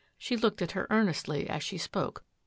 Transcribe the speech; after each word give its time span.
"She 0.17 0.35
looked 0.35 0.63
at 0.63 0.71
her 0.71 0.87
ear 0.89 1.03
nestly 1.03 1.47
as 1.47 1.61
she 1.61 1.77
spoke. 1.77 2.23